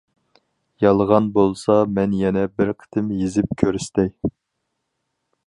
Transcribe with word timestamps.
يالغان 0.85 1.27
بولسا 1.35 1.75
مەن 1.99 2.15
يەنە 2.21 2.47
بىر 2.57 2.73
قېتىم 2.81 3.13
يېزىپ 3.21 3.55
كۆرسىتەي. 3.65 4.11